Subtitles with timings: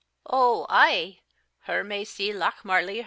[0.33, 1.19] "OO ay,
[1.67, 2.99] hur may see Lochmarlie hursel."